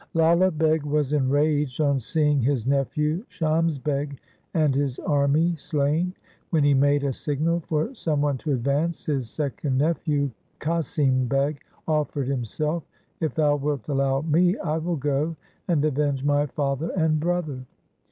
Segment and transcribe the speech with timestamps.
[0.15, 4.19] Lala Beg was enraged on seeing his nephew Shams Beg
[4.55, 6.11] and his army slain.
[6.49, 11.59] When he made a signal for some one to advance, his second nephew, Qasim Beg,
[11.87, 12.81] offered himself,'
[13.21, 15.35] If thou wilt allow me, I will go
[15.67, 17.63] and avenge my father and brother.'